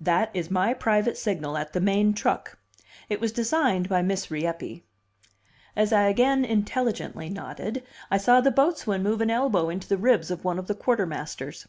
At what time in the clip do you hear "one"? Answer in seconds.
10.42-10.58